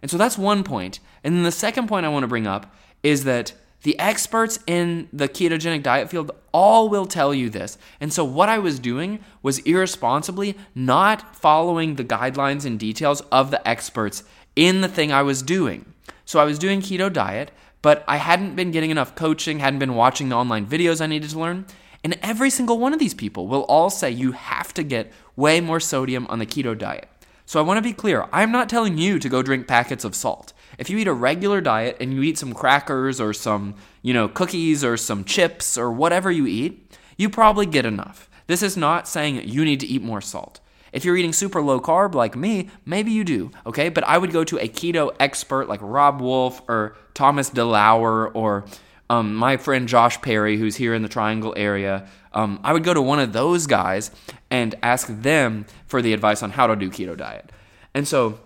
And 0.00 0.10
so 0.10 0.16
that's 0.16 0.38
one 0.38 0.64
point. 0.64 1.00
And 1.22 1.34
then 1.34 1.42
the 1.42 1.52
second 1.52 1.88
point 1.88 2.06
I 2.06 2.08
want 2.08 2.22
to 2.22 2.28
bring 2.28 2.46
up 2.46 2.74
is 3.02 3.24
that 3.24 3.52
the 3.82 3.98
experts 3.98 4.58
in 4.66 5.08
the 5.12 5.28
ketogenic 5.28 5.82
diet 5.82 6.10
field 6.10 6.32
all 6.52 6.88
will 6.88 7.06
tell 7.06 7.32
you 7.32 7.48
this. 7.48 7.78
And 8.00 8.12
so 8.12 8.24
what 8.24 8.48
I 8.48 8.58
was 8.58 8.78
doing 8.78 9.20
was 9.42 9.60
irresponsibly 9.60 10.56
not 10.74 11.36
following 11.36 11.94
the 11.94 12.04
guidelines 12.04 12.64
and 12.64 12.78
details 12.78 13.20
of 13.32 13.50
the 13.50 13.66
experts 13.68 14.24
in 14.56 14.80
the 14.80 14.88
thing 14.88 15.12
I 15.12 15.22
was 15.22 15.42
doing. 15.42 15.94
So 16.28 16.38
I 16.38 16.44
was 16.44 16.58
doing 16.58 16.82
keto 16.82 17.10
diet, 17.10 17.52
but 17.80 18.04
I 18.06 18.18
hadn't 18.18 18.54
been 18.54 18.70
getting 18.70 18.90
enough 18.90 19.14
coaching, 19.14 19.60
hadn't 19.60 19.78
been 19.78 19.94
watching 19.94 20.28
the 20.28 20.36
online 20.36 20.66
videos 20.66 21.00
I 21.00 21.06
needed 21.06 21.30
to 21.30 21.38
learn. 21.38 21.64
And 22.04 22.18
every 22.20 22.50
single 22.50 22.78
one 22.78 22.92
of 22.92 22.98
these 22.98 23.14
people 23.14 23.48
will 23.48 23.62
all 23.62 23.88
say 23.88 24.10
you 24.10 24.32
have 24.32 24.74
to 24.74 24.82
get 24.82 25.10
way 25.36 25.62
more 25.62 25.80
sodium 25.80 26.26
on 26.26 26.38
the 26.38 26.44
keto 26.44 26.76
diet. 26.76 27.08
So 27.46 27.58
I 27.58 27.62
want 27.62 27.78
to 27.78 27.82
be 27.82 27.94
clear 27.94 28.26
I'm 28.30 28.52
not 28.52 28.68
telling 28.68 28.98
you 28.98 29.18
to 29.18 29.28
go 29.30 29.40
drink 29.40 29.66
packets 29.66 30.04
of 30.04 30.14
salt. 30.14 30.52
If 30.76 30.90
you 30.90 30.98
eat 30.98 31.08
a 31.08 31.14
regular 31.14 31.62
diet 31.62 31.96
and 31.98 32.12
you 32.12 32.20
eat 32.20 32.36
some 32.36 32.52
crackers 32.52 33.22
or 33.22 33.32
some, 33.32 33.74
you 34.02 34.12
know, 34.12 34.28
cookies 34.28 34.84
or 34.84 34.98
some 34.98 35.24
chips 35.24 35.78
or 35.78 35.90
whatever 35.90 36.30
you 36.30 36.46
eat, 36.46 36.94
you 37.16 37.30
probably 37.30 37.64
get 37.64 37.86
enough. 37.86 38.28
This 38.48 38.62
is 38.62 38.76
not 38.76 39.08
saying 39.08 39.48
you 39.48 39.64
need 39.64 39.80
to 39.80 39.86
eat 39.86 40.02
more 40.02 40.20
salt. 40.20 40.60
If 40.92 41.04
you're 41.04 41.16
eating 41.16 41.32
super 41.32 41.60
low 41.60 41.80
carb 41.80 42.14
like 42.14 42.36
me, 42.36 42.70
maybe 42.84 43.10
you 43.10 43.24
do, 43.24 43.50
okay? 43.66 43.88
But 43.88 44.04
I 44.04 44.18
would 44.18 44.32
go 44.32 44.44
to 44.44 44.58
a 44.58 44.68
keto 44.68 45.14
expert 45.20 45.68
like 45.68 45.80
Robb 45.82 46.20
Wolf 46.20 46.62
or 46.68 46.96
Thomas 47.14 47.50
DeLauer 47.50 48.30
or 48.34 48.64
um, 49.10 49.34
my 49.34 49.56
friend 49.56 49.88
Josh 49.88 50.20
Perry, 50.20 50.56
who's 50.56 50.76
here 50.76 50.94
in 50.94 51.02
the 51.02 51.08
Triangle 51.08 51.54
area, 51.56 52.08
um, 52.32 52.60
I 52.62 52.72
would 52.72 52.84
go 52.84 52.92
to 52.92 53.00
one 53.00 53.20
of 53.20 53.32
those 53.32 53.66
guys 53.66 54.10
and 54.50 54.74
ask 54.82 55.08
them 55.08 55.66
for 55.86 56.02
the 56.02 56.12
advice 56.12 56.42
on 56.42 56.50
how 56.50 56.66
to 56.66 56.76
do 56.76 56.90
keto 56.90 57.16
diet. 57.16 57.50
And 57.94 58.06
so 58.06 58.38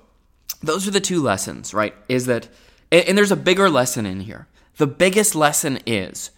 those 0.63 0.87
are 0.87 0.93
the 0.93 1.01
two 1.01 1.21
lessons, 1.21 1.75
right? 1.75 1.95
Is 2.09 2.27
that, 2.27 2.49
and, 2.91 3.09
and 3.09 3.19
there's 3.19 3.33
a 3.33 3.37
bigger 3.37 3.69
lesson 3.69 4.07
in 4.07 4.21
here. 4.21 4.47
The 4.77 4.87
biggest 4.87 5.35
lesson 5.35 5.81
is 5.85 6.31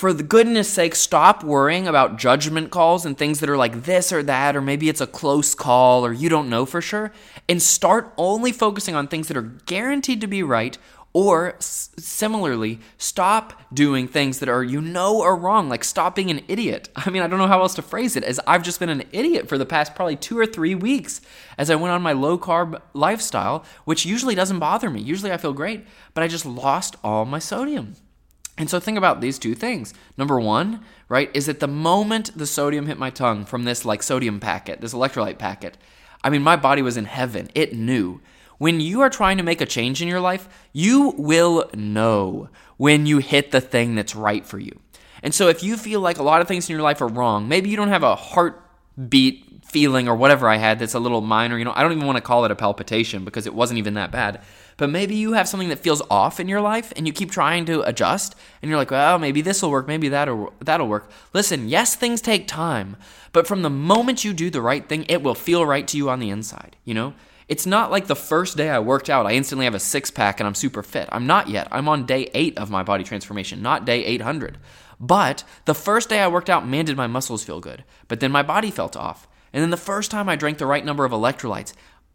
for 0.00 0.14
the 0.14 0.22
goodness 0.22 0.66
sake, 0.66 0.94
stop 0.94 1.44
worrying 1.44 1.86
about 1.86 2.16
judgment 2.16 2.70
calls 2.70 3.04
and 3.04 3.18
things 3.18 3.38
that 3.40 3.50
are 3.50 3.56
like 3.58 3.82
this 3.82 4.14
or 4.14 4.22
that, 4.22 4.56
or 4.56 4.62
maybe 4.62 4.88
it's 4.88 5.02
a 5.02 5.06
close 5.06 5.54
call 5.54 6.06
or 6.06 6.10
you 6.10 6.30
don't 6.30 6.48
know 6.48 6.64
for 6.64 6.80
sure, 6.80 7.12
and 7.50 7.60
start 7.60 8.10
only 8.16 8.50
focusing 8.50 8.94
on 8.94 9.06
things 9.06 9.28
that 9.28 9.36
are 9.36 9.52
guaranteed 9.66 10.22
to 10.22 10.26
be 10.26 10.42
right 10.42 10.78
or 11.12 11.54
similarly, 11.58 12.80
stop 12.96 13.60
doing 13.74 14.08
things 14.08 14.38
that 14.38 14.48
are 14.48 14.64
you 14.64 14.80
know 14.80 15.20
are 15.20 15.36
wrong, 15.36 15.68
like 15.68 15.84
stop 15.84 16.14
being 16.14 16.30
an 16.30 16.40
idiot. 16.48 16.88
I 16.96 17.10
mean, 17.10 17.20
I 17.20 17.26
don't 17.26 17.38
know 17.38 17.46
how 17.46 17.60
else 17.60 17.74
to 17.74 17.82
phrase 17.82 18.16
it, 18.16 18.24
as 18.24 18.40
I've 18.46 18.62
just 18.62 18.80
been 18.80 18.88
an 18.88 19.02
idiot 19.12 19.50
for 19.50 19.58
the 19.58 19.66
past 19.66 19.94
probably 19.94 20.16
two 20.16 20.38
or 20.38 20.46
three 20.46 20.74
weeks 20.74 21.20
as 21.58 21.68
I 21.68 21.74
went 21.74 21.92
on 21.92 22.00
my 22.00 22.12
low 22.12 22.38
carb 22.38 22.80
lifestyle, 22.94 23.66
which 23.84 24.06
usually 24.06 24.34
doesn't 24.34 24.60
bother 24.60 24.88
me. 24.88 25.02
Usually 25.02 25.30
I 25.30 25.36
feel 25.36 25.52
great, 25.52 25.84
but 26.14 26.24
I 26.24 26.26
just 26.26 26.46
lost 26.46 26.96
all 27.04 27.26
my 27.26 27.38
sodium. 27.38 27.96
And 28.60 28.68
so 28.68 28.78
think 28.78 28.98
about 28.98 29.22
these 29.22 29.38
two 29.38 29.54
things. 29.54 29.94
Number 30.18 30.38
one, 30.38 30.84
right, 31.08 31.30
is 31.32 31.46
that 31.46 31.60
the 31.60 31.66
moment 31.66 32.36
the 32.36 32.46
sodium 32.46 32.86
hit 32.86 32.98
my 32.98 33.08
tongue 33.08 33.46
from 33.46 33.64
this 33.64 33.86
like 33.86 34.02
sodium 34.02 34.38
packet, 34.38 34.82
this 34.82 34.92
electrolyte 34.92 35.38
packet, 35.38 35.78
I 36.22 36.28
mean, 36.28 36.42
my 36.42 36.56
body 36.56 36.82
was 36.82 36.98
in 36.98 37.06
heaven. 37.06 37.48
It 37.54 37.74
knew 37.74 38.20
when 38.58 38.78
you 38.78 39.00
are 39.00 39.08
trying 39.08 39.38
to 39.38 39.42
make 39.42 39.62
a 39.62 39.66
change 39.66 40.02
in 40.02 40.08
your 40.08 40.20
life, 40.20 40.46
you 40.74 41.14
will 41.16 41.70
know 41.72 42.50
when 42.76 43.06
you 43.06 43.16
hit 43.16 43.50
the 43.50 43.62
thing 43.62 43.94
that's 43.94 44.14
right 44.14 44.44
for 44.44 44.58
you. 44.58 44.78
And 45.22 45.34
so 45.34 45.48
if 45.48 45.62
you 45.62 45.78
feel 45.78 46.00
like 46.00 46.18
a 46.18 46.22
lot 46.22 46.42
of 46.42 46.46
things 46.46 46.68
in 46.68 46.74
your 46.74 46.82
life 46.82 47.00
are 47.00 47.08
wrong, 47.08 47.48
maybe 47.48 47.70
you 47.70 47.76
don't 47.78 47.88
have 47.88 48.02
a 48.02 48.14
heartbeat 48.14 49.49
feeling 49.70 50.08
or 50.08 50.16
whatever 50.16 50.48
I 50.48 50.56
had 50.56 50.78
that's 50.78 50.94
a 50.94 50.98
little 50.98 51.20
minor, 51.20 51.56
you 51.56 51.64
know, 51.64 51.72
I 51.74 51.82
don't 51.82 51.92
even 51.92 52.06
want 52.06 52.16
to 52.16 52.22
call 52.22 52.44
it 52.44 52.50
a 52.50 52.56
palpitation 52.56 53.24
because 53.24 53.46
it 53.46 53.54
wasn't 53.54 53.78
even 53.78 53.94
that 53.94 54.10
bad. 54.10 54.42
But 54.76 54.90
maybe 54.90 55.14
you 55.14 55.32
have 55.34 55.48
something 55.48 55.68
that 55.68 55.78
feels 55.78 56.02
off 56.10 56.40
in 56.40 56.48
your 56.48 56.60
life 56.60 56.92
and 56.96 57.06
you 57.06 57.12
keep 57.12 57.30
trying 57.30 57.66
to 57.66 57.82
adjust 57.82 58.34
and 58.60 58.68
you're 58.68 58.78
like, 58.78 58.90
well, 58.90 59.18
maybe 59.18 59.42
this 59.42 59.62
will 59.62 59.70
work, 59.70 59.86
maybe 59.86 60.08
that'll, 60.08 60.52
that'll 60.60 60.88
work. 60.88 61.10
Listen, 61.32 61.68
yes, 61.68 61.94
things 61.94 62.20
take 62.20 62.48
time, 62.48 62.96
but 63.32 63.46
from 63.46 63.62
the 63.62 63.70
moment 63.70 64.24
you 64.24 64.32
do 64.32 64.50
the 64.50 64.62
right 64.62 64.88
thing, 64.88 65.04
it 65.08 65.22
will 65.22 65.34
feel 65.34 65.64
right 65.64 65.86
to 65.88 65.96
you 65.96 66.10
on 66.10 66.18
the 66.18 66.30
inside, 66.30 66.76
you 66.84 66.94
know? 66.94 67.14
It's 67.46 67.66
not 67.66 67.90
like 67.90 68.06
the 68.06 68.14
first 68.14 68.56
day 68.56 68.70
I 68.70 68.78
worked 68.78 69.10
out, 69.10 69.26
I 69.26 69.32
instantly 69.32 69.64
have 69.64 69.74
a 69.74 69.80
six 69.80 70.08
pack 70.08 70.38
and 70.38 70.46
I'm 70.46 70.54
super 70.54 70.84
fit. 70.84 71.08
I'm 71.10 71.26
not 71.26 71.48
yet. 71.48 71.66
I'm 71.72 71.88
on 71.88 72.06
day 72.06 72.30
eight 72.32 72.56
of 72.56 72.70
my 72.70 72.84
body 72.84 73.02
transformation, 73.02 73.60
not 73.60 73.84
day 73.84 74.04
800. 74.04 74.56
But 75.00 75.42
the 75.64 75.74
first 75.74 76.08
day 76.08 76.20
I 76.20 76.28
worked 76.28 76.48
out, 76.50 76.68
man, 76.68 76.84
did 76.84 76.96
my 76.96 77.06
muscles 77.08 77.42
feel 77.42 77.58
good. 77.58 77.84
But 78.06 78.20
then 78.20 78.30
my 78.30 78.44
body 78.44 78.70
felt 78.70 78.96
off. 78.96 79.26
And 79.52 79.62
then 79.62 79.70
the 79.70 79.76
first 79.76 80.10
time 80.10 80.28
I 80.28 80.36
drank 80.36 80.58
the 80.58 80.66
right 80.66 80.84
number 80.84 81.04
of 81.04 81.12
electrolytes, 81.12 81.72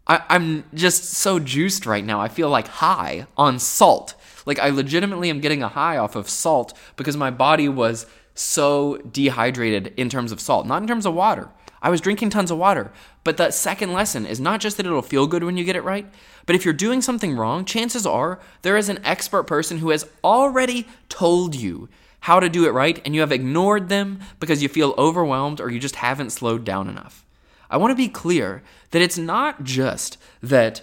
I, 0.08 0.22
am 0.30 0.65
just 0.74 1.06
so 1.06 1.39
juiced 1.39 1.86
right 1.86 2.06
now. 2.06 2.22
I 2.22 2.27
feel 2.27 2.50
like 2.50 2.68
high 2.68 3.27
on 3.36 3.60
salt. 3.60 4.13
Like 4.46 4.60
I 4.60 4.70
legitimately 4.70 5.30
am 5.30 5.42
getting 5.42 5.63
a 5.63 5.68
high 5.68 5.98
off 5.98 6.15
of 6.15 6.30
salt 6.30 6.77
because 6.96 7.18
my 7.18 7.32
body 7.32 7.68
was 7.68 8.06
so 8.36 8.98
dehydrated 8.98 9.94
in 9.98 10.10
terms 10.10 10.32
of 10.32 10.39
salt, 10.39 10.68
not 10.68 10.82
in 10.82 10.88
terms 10.88 11.06
of 11.06 11.13
water. 11.13 11.50
I 11.82 11.89
was 11.89 12.01
drinking 12.01 12.30
tons 12.30 12.51
of 12.51 12.58
water. 12.58 12.92
But 13.24 13.38
the 13.38 13.51
second 13.51 13.94
lesson 13.94 14.25
is 14.25 14.39
not 14.39 14.60
just 14.60 14.77
that 14.77 14.86
it'll 14.86 15.01
feel 15.01 15.27
good 15.27 15.44
when 15.44 15.58
you 15.58 15.63
get 15.63 15.75
it 15.75 15.84
right, 15.84 16.06
but 16.46 16.56
if 16.56 16.63
you're 16.63 16.74
doing 16.74 17.01
something 17.01 17.36
wrong, 17.36 17.65
chances 17.65 18.06
are 18.06 18.39
there 18.62 18.77
is 18.77 18.89
an 18.89 19.04
expert 19.04 19.44
person 19.44 19.80
who 19.80 19.89
has 19.89 20.08
already 20.24 20.88
told 21.10 21.56
you 21.56 21.89
how 22.22 22.39
to 22.39 22.50
do 22.50 22.65
it 22.65 22.72
right 22.72 23.01
and 23.04 23.15
you 23.15 23.22
have 23.22 23.32
ignored 23.32 23.89
them 23.89 24.20
because 24.39 24.62
you 24.62 24.70
feel 24.70 24.94
overwhelmed 24.98 25.60
or 25.60 25.72
you 25.72 25.80
just 25.80 25.96
haven't 25.96 26.32
slowed 26.32 26.63
down 26.63 26.88
enough. 26.88 27.25
I 27.69 27.77
want 27.77 27.91
to 27.91 27.95
be 27.95 28.07
clear 28.07 28.63
that 28.91 29.01
it's 29.01 29.17
not 29.17 29.63
just 29.63 30.17
that 30.41 30.81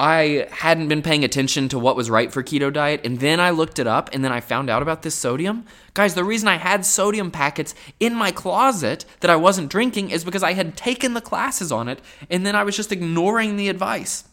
I 0.00 0.48
hadn't 0.50 0.88
been 0.88 1.02
paying 1.02 1.24
attention 1.24 1.68
to 1.68 1.78
what 1.78 1.94
was 1.94 2.10
right 2.10 2.32
for 2.32 2.42
keto 2.42 2.72
diet 2.72 3.02
and 3.04 3.20
then 3.20 3.38
I 3.38 3.50
looked 3.50 3.78
it 3.78 3.86
up 3.86 4.10
and 4.12 4.24
then 4.24 4.32
I 4.32 4.40
found 4.40 4.68
out 4.68 4.82
about 4.82 5.02
this 5.02 5.14
sodium. 5.14 5.64
Guys, 5.94 6.14
the 6.14 6.24
reason 6.24 6.48
I 6.48 6.56
had 6.56 6.84
sodium 6.84 7.30
packets 7.30 7.76
in 8.00 8.14
my 8.14 8.32
closet 8.32 9.04
that 9.20 9.30
I 9.30 9.36
wasn't 9.36 9.70
drinking 9.70 10.10
is 10.10 10.24
because 10.24 10.42
I 10.42 10.54
had 10.54 10.76
taken 10.76 11.14
the 11.14 11.20
classes 11.20 11.70
on 11.70 11.88
it 11.88 12.00
and 12.28 12.44
then 12.44 12.56
I 12.56 12.64
was 12.64 12.76
just 12.76 12.90
ignoring 12.90 13.56
the 13.56 13.68
advice. 13.68 14.24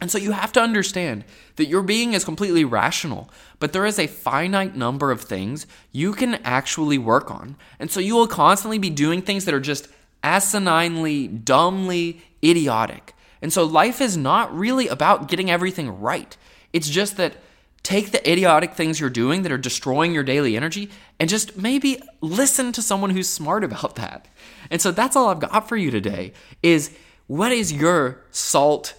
And 0.00 0.10
so 0.10 0.18
you 0.18 0.32
have 0.32 0.52
to 0.52 0.60
understand 0.60 1.24
that 1.54 1.68
your 1.68 1.82
being 1.82 2.12
is 2.12 2.24
completely 2.24 2.64
rational, 2.64 3.30
but 3.60 3.72
there 3.72 3.86
is 3.86 3.98
a 3.98 4.08
finite 4.08 4.74
number 4.74 5.10
of 5.10 5.22
things 5.22 5.66
you 5.92 6.12
can 6.12 6.34
actually 6.36 6.98
work 6.98 7.30
on. 7.30 7.56
And 7.78 7.90
so 7.90 8.00
you 8.00 8.16
will 8.16 8.26
constantly 8.26 8.78
be 8.78 8.90
doing 8.90 9.22
things 9.22 9.44
that 9.44 9.54
are 9.54 9.60
just 9.60 9.88
asininely, 10.22 11.44
dumbly 11.44 12.22
idiotic. 12.42 13.14
And 13.42 13.52
so 13.52 13.64
life 13.64 14.00
is 14.00 14.16
not 14.16 14.56
really 14.56 14.88
about 14.88 15.28
getting 15.28 15.50
everything 15.50 16.00
right. 16.00 16.36
It's 16.72 16.88
just 16.88 17.16
that 17.16 17.36
take 17.82 18.10
the 18.10 18.30
idiotic 18.30 18.74
things 18.74 18.98
you're 18.98 19.08
doing 19.08 19.42
that 19.42 19.52
are 19.52 19.58
destroying 19.58 20.12
your 20.12 20.24
daily 20.24 20.56
energy 20.56 20.90
and 21.20 21.30
just 21.30 21.56
maybe 21.56 22.02
listen 22.20 22.72
to 22.72 22.82
someone 22.82 23.10
who's 23.10 23.28
smart 23.28 23.62
about 23.62 23.94
that. 23.94 24.26
And 24.70 24.82
so 24.82 24.90
that's 24.90 25.14
all 25.14 25.28
I've 25.28 25.38
got 25.38 25.68
for 25.68 25.76
you 25.76 25.92
today 25.92 26.32
is 26.62 26.90
what 27.28 27.52
is 27.52 27.72
your 27.72 28.24
salt 28.32 28.94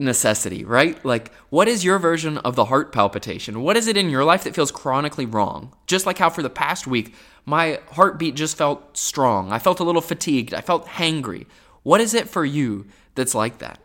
necessity, 0.00 0.64
right? 0.64 1.02
Like 1.04 1.32
what 1.50 1.68
is 1.68 1.84
your 1.84 1.98
version 1.98 2.38
of 2.38 2.56
the 2.56 2.64
heart 2.64 2.92
palpitation? 2.92 3.62
What 3.62 3.76
is 3.76 3.86
it 3.86 3.96
in 3.96 4.10
your 4.10 4.24
life 4.24 4.44
that 4.44 4.54
feels 4.54 4.72
chronically 4.72 5.26
wrong? 5.26 5.72
Just 5.86 6.06
like 6.06 6.18
how 6.18 6.30
for 6.30 6.42
the 6.42 6.50
past 6.50 6.86
week 6.86 7.14
my 7.46 7.80
heartbeat 7.92 8.34
just 8.34 8.56
felt 8.56 8.96
strong. 8.96 9.52
I 9.52 9.58
felt 9.58 9.80
a 9.80 9.84
little 9.84 10.02
fatigued. 10.02 10.54
I 10.54 10.60
felt 10.60 10.86
hangry. 10.86 11.46
What 11.82 12.00
is 12.00 12.14
it 12.14 12.28
for 12.28 12.44
you 12.44 12.86
that's 13.14 13.34
like 13.34 13.58
that. 13.58 13.78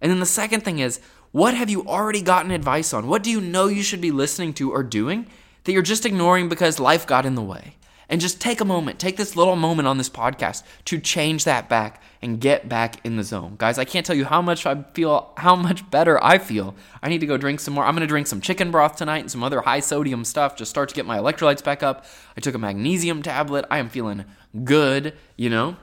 And 0.00 0.10
then 0.10 0.20
the 0.20 0.26
second 0.26 0.62
thing 0.62 0.78
is, 0.78 1.00
what 1.30 1.54
have 1.54 1.70
you 1.70 1.86
already 1.86 2.20
gotten 2.20 2.50
advice 2.50 2.92
on? 2.92 3.06
What 3.06 3.22
do 3.22 3.30
you 3.30 3.40
know 3.40 3.66
you 3.66 3.82
should 3.82 4.00
be 4.00 4.10
listening 4.10 4.52
to 4.54 4.70
or 4.70 4.82
doing 4.82 5.26
that 5.64 5.72
you're 5.72 5.82
just 5.82 6.04
ignoring 6.04 6.48
because 6.48 6.78
life 6.78 7.06
got 7.06 7.24
in 7.24 7.34
the 7.34 7.42
way? 7.42 7.76
And 8.08 8.20
just 8.20 8.40
take 8.40 8.60
a 8.60 8.64
moment, 8.64 8.98
take 8.98 9.16
this 9.16 9.36
little 9.36 9.56
moment 9.56 9.88
on 9.88 9.96
this 9.98 10.10
podcast 10.10 10.62
to 10.86 10.98
change 10.98 11.44
that 11.44 11.68
back 11.68 12.02
and 12.20 12.40
get 12.40 12.68
back 12.68 13.04
in 13.04 13.16
the 13.16 13.22
zone. 13.24 13.54
Guys, 13.58 13.78
I 13.78 13.84
can't 13.84 14.04
tell 14.04 14.16
you 14.16 14.24
how 14.24 14.42
much 14.42 14.66
I 14.66 14.82
feel, 14.94 15.32
how 15.36 15.56
much 15.56 15.88
better 15.90 16.22
I 16.22 16.38
feel. 16.38 16.74
I 17.02 17.08
need 17.08 17.20
to 17.20 17.26
go 17.26 17.36
drink 17.36 17.60
some 17.60 17.74
more. 17.74 17.84
I'm 17.84 17.94
going 17.94 18.02
to 18.02 18.06
drink 18.06 18.26
some 18.26 18.40
chicken 18.40 18.70
broth 18.70 18.96
tonight 18.96 19.18
and 19.18 19.30
some 19.30 19.42
other 19.42 19.62
high 19.62 19.80
sodium 19.80 20.24
stuff, 20.24 20.56
just 20.56 20.70
start 20.70 20.88
to 20.90 20.94
get 20.94 21.06
my 21.06 21.18
electrolytes 21.18 21.64
back 21.64 21.82
up. 21.82 22.04
I 22.36 22.40
took 22.40 22.54
a 22.54 22.58
magnesium 22.58 23.22
tablet. 23.22 23.64
I 23.70 23.78
am 23.78 23.88
feeling 23.88 24.24
good, 24.64 25.14
you 25.36 25.50
know? 25.50 25.76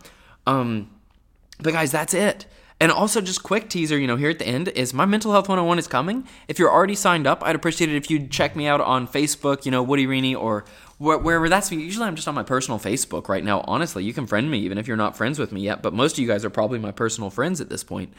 Um, 0.45 0.89
but 1.59 1.73
guys, 1.73 1.91
that's 1.91 2.13
it. 2.13 2.45
And 2.81 2.93
also, 2.93 3.19
just 3.19 3.43
quick 3.43 3.69
teaser, 3.69 3.99
you 3.99 4.07
know, 4.07 4.15
here 4.15 4.29
at 4.29 4.39
the 4.39 4.47
end 4.47 4.69
is 4.69 4.93
my 4.93 5.05
mental 5.05 5.33
health 5.33 5.49
101 5.49 5.79
is 5.79 5.87
coming. 5.87 6.25
If 6.47 6.59
you're 6.59 6.71
already 6.71 6.95
signed 6.95 7.27
up, 7.27 7.43
I'd 7.43 7.55
appreciate 7.55 7.89
it 7.89 7.97
if 7.97 8.09
you'd 8.09 8.31
check 8.31 8.55
me 8.55 8.67
out 8.67 8.79
on 8.79 9.05
Facebook, 9.05 9.65
you 9.65 9.71
know, 9.71 9.83
Woody 9.83 10.07
Rini 10.07 10.33
or 10.33 10.63
wh- 10.97 11.21
wherever 11.21 11.49
that's 11.49 11.69
me. 11.71 11.83
Usually 11.83 12.05
I'm 12.05 12.15
just 12.15 12.29
on 12.29 12.35
my 12.35 12.43
personal 12.43 12.79
Facebook 12.79 13.27
right 13.27 13.43
now. 13.43 13.65
Honestly, 13.67 14.05
you 14.05 14.13
can 14.13 14.25
friend 14.27 14.49
me 14.49 14.59
even 14.59 14.77
if 14.77 14.87
you're 14.87 14.95
not 14.95 15.17
friends 15.17 15.37
with 15.37 15.51
me 15.51 15.61
yet, 15.61 15.81
but 15.81 15.93
most 15.93 16.13
of 16.13 16.19
you 16.19 16.27
guys 16.27 16.45
are 16.45 16.49
probably 16.49 16.79
my 16.79 16.91
personal 16.91 17.29
friends 17.29 17.59
at 17.59 17.69
this 17.69 17.83
point. 17.83 18.13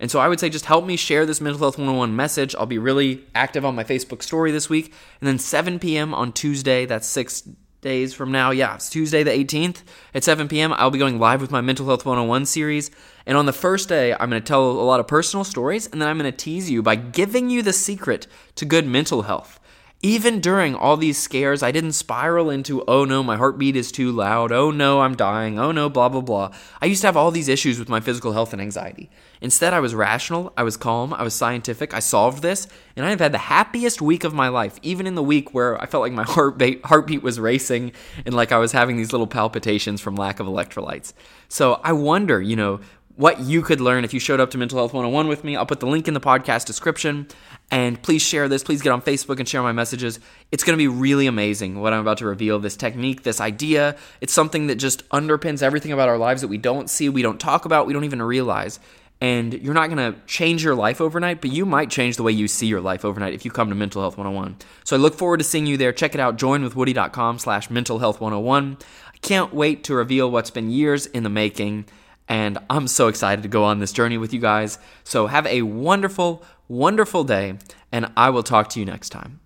And 0.00 0.10
so 0.10 0.18
I 0.18 0.28
would 0.28 0.40
say 0.40 0.48
just 0.48 0.66
help 0.66 0.86
me 0.86 0.96
share 0.96 1.26
this 1.26 1.40
Mental 1.40 1.58
Health 1.58 1.76
101 1.76 2.16
message. 2.16 2.54
I'll 2.54 2.66
be 2.66 2.78
really 2.78 3.24
active 3.34 3.64
on 3.66 3.74
my 3.74 3.84
Facebook 3.84 4.22
story 4.22 4.50
this 4.50 4.70
week. 4.70 4.94
And 5.20 5.28
then 5.28 5.38
7 5.38 5.78
p.m. 5.78 6.14
on 6.14 6.32
Tuesday, 6.32 6.86
that's 6.86 7.06
6 7.06 7.48
days 7.86 8.12
from 8.12 8.32
now. 8.32 8.50
Yeah, 8.50 8.74
it's 8.74 8.90
Tuesday 8.90 9.22
the 9.22 9.30
18th 9.30 9.82
at 10.12 10.24
7 10.24 10.48
p.m. 10.48 10.72
I'll 10.72 10.90
be 10.90 10.98
going 10.98 11.20
live 11.20 11.40
with 11.40 11.52
my 11.52 11.60
Mental 11.60 11.86
Health 11.86 12.04
101 12.04 12.44
series. 12.46 12.90
And 13.26 13.38
on 13.38 13.46
the 13.46 13.52
first 13.52 13.88
day, 13.88 14.12
I'm 14.12 14.28
going 14.28 14.42
to 14.42 14.46
tell 14.46 14.68
a 14.68 14.82
lot 14.82 14.98
of 14.98 15.06
personal 15.06 15.44
stories, 15.44 15.86
and 15.86 16.02
then 16.02 16.08
I'm 16.08 16.18
going 16.18 16.30
to 16.30 16.36
tease 16.36 16.68
you 16.68 16.82
by 16.82 16.96
giving 16.96 17.48
you 17.48 17.62
the 17.62 17.72
secret 17.72 18.26
to 18.56 18.64
good 18.64 18.88
mental 18.88 19.22
health. 19.22 19.60
Even 20.02 20.40
during 20.40 20.74
all 20.74 20.98
these 20.98 21.16
scares, 21.16 21.62
I 21.62 21.72
didn't 21.72 21.92
spiral 21.92 22.50
into, 22.50 22.84
oh 22.86 23.06
no, 23.06 23.22
my 23.22 23.36
heartbeat 23.36 23.76
is 23.76 23.90
too 23.90 24.12
loud. 24.12 24.52
Oh 24.52 24.70
no, 24.70 25.00
I'm 25.00 25.16
dying. 25.16 25.58
Oh 25.58 25.72
no, 25.72 25.88
blah, 25.88 26.10
blah, 26.10 26.20
blah. 26.20 26.52
I 26.82 26.86
used 26.86 27.00
to 27.00 27.08
have 27.08 27.16
all 27.16 27.30
these 27.30 27.48
issues 27.48 27.78
with 27.78 27.88
my 27.88 28.00
physical 28.00 28.32
health 28.32 28.52
and 28.52 28.60
anxiety. 28.60 29.10
Instead, 29.40 29.72
I 29.72 29.80
was 29.80 29.94
rational, 29.94 30.52
I 30.56 30.64
was 30.64 30.76
calm, 30.76 31.14
I 31.14 31.22
was 31.22 31.34
scientific, 31.34 31.94
I 31.94 32.00
solved 32.00 32.42
this, 32.42 32.68
and 32.94 33.04
I 33.06 33.10
have 33.10 33.20
had 33.20 33.32
the 33.32 33.38
happiest 33.38 34.02
week 34.02 34.22
of 34.22 34.34
my 34.34 34.48
life, 34.48 34.78
even 34.82 35.06
in 35.06 35.14
the 35.14 35.22
week 35.22 35.54
where 35.54 35.80
I 35.80 35.86
felt 35.86 36.02
like 36.02 36.12
my 36.12 36.22
heartbeat, 36.28 36.84
heartbeat 36.84 37.22
was 37.22 37.40
racing 37.40 37.92
and 38.26 38.34
like 38.34 38.52
I 38.52 38.58
was 38.58 38.72
having 38.72 38.96
these 38.96 39.12
little 39.12 39.26
palpitations 39.26 40.00
from 40.02 40.14
lack 40.14 40.40
of 40.40 40.46
electrolytes. 40.46 41.14
So 41.48 41.80
I 41.82 41.92
wonder, 41.92 42.40
you 42.40 42.56
know, 42.56 42.80
what 43.16 43.40
you 43.40 43.62
could 43.62 43.80
learn 43.80 44.04
if 44.04 44.12
you 44.12 44.20
showed 44.20 44.40
up 44.40 44.50
to 44.50 44.58
Mental 44.58 44.78
Health 44.78 44.92
101 44.92 45.26
with 45.26 45.42
me. 45.42 45.56
I'll 45.56 45.66
put 45.66 45.80
the 45.80 45.86
link 45.86 46.06
in 46.06 46.14
the 46.14 46.20
podcast 46.20 46.66
description. 46.66 47.26
And 47.70 48.00
please 48.00 48.22
share 48.22 48.46
this. 48.46 48.62
Please 48.62 48.82
get 48.82 48.92
on 48.92 49.02
Facebook 49.02 49.38
and 49.38 49.48
share 49.48 49.62
my 49.62 49.72
messages. 49.72 50.20
It's 50.52 50.62
going 50.62 50.74
to 50.74 50.78
be 50.78 50.86
really 50.86 51.26
amazing 51.26 51.80
what 51.80 51.92
I'm 51.92 52.00
about 52.00 52.18
to 52.18 52.26
reveal 52.26 52.58
this 52.58 52.76
technique, 52.76 53.22
this 53.22 53.40
idea. 53.40 53.96
It's 54.20 54.32
something 54.32 54.66
that 54.68 54.76
just 54.76 55.08
underpins 55.08 55.62
everything 55.62 55.92
about 55.92 56.08
our 56.08 56.18
lives 56.18 56.42
that 56.42 56.48
we 56.48 56.58
don't 56.58 56.90
see, 56.90 57.08
we 57.08 57.22
don't 57.22 57.40
talk 57.40 57.64
about, 57.64 57.86
we 57.86 57.92
don't 57.92 58.04
even 58.04 58.22
realize. 58.22 58.78
And 59.18 59.54
you're 59.54 59.72
not 59.72 59.88
going 59.88 60.12
to 60.12 60.20
change 60.26 60.62
your 60.62 60.74
life 60.74 61.00
overnight, 61.00 61.40
but 61.40 61.50
you 61.50 61.64
might 61.64 61.90
change 61.90 62.18
the 62.18 62.22
way 62.22 62.32
you 62.32 62.46
see 62.46 62.66
your 62.66 62.82
life 62.82 63.02
overnight 63.02 63.32
if 63.32 63.46
you 63.46 63.50
come 63.50 63.70
to 63.70 63.74
Mental 63.74 64.02
Health 64.02 64.18
101. 64.18 64.56
So 64.84 64.94
I 64.94 64.98
look 64.98 65.14
forward 65.14 65.38
to 65.38 65.44
seeing 65.44 65.66
you 65.66 65.78
there. 65.78 65.92
Check 65.92 66.14
it 66.14 66.20
out, 66.20 66.36
joinwithwoody.com 66.36 67.38
slash 67.38 67.70
mental 67.70 67.98
health 67.98 68.20
101. 68.20 68.76
I 69.14 69.16
can't 69.22 69.54
wait 69.54 69.84
to 69.84 69.94
reveal 69.94 70.30
what's 70.30 70.50
been 70.50 70.70
years 70.70 71.06
in 71.06 71.22
the 71.22 71.30
making 71.30 71.86
and 72.28 72.58
I'm 72.68 72.88
so 72.88 73.08
excited 73.08 73.42
to 73.42 73.48
go 73.48 73.64
on 73.64 73.78
this 73.78 73.92
journey 73.92 74.18
with 74.18 74.32
you 74.32 74.40
guys. 74.40 74.78
So 75.04 75.26
have 75.26 75.46
a 75.46 75.62
wonderful, 75.62 76.44
wonderful 76.68 77.24
day, 77.24 77.58
and 77.92 78.10
I 78.16 78.30
will 78.30 78.42
talk 78.42 78.68
to 78.70 78.80
you 78.80 78.86
next 78.86 79.10
time. 79.10 79.40